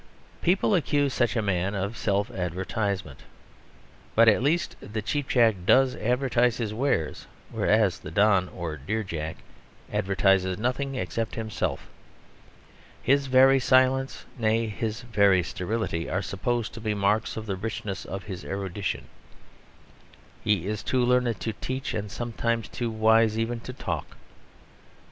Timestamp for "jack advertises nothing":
9.03-10.95